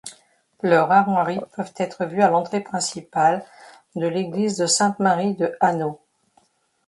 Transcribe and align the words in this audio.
Leurs 0.63 0.89
armoiries 0.91 1.41
peuvent 1.55 1.73
être 1.77 2.05
vues 2.05 2.23
à 2.23 2.29
l'entrée 2.31 2.61
principale 2.61 3.45
de 3.95 4.07
l'Église 4.07 4.57
de 4.57 4.65
sainte-Marie 4.65 5.35
de 5.35 5.55
Hanau. 5.59 5.99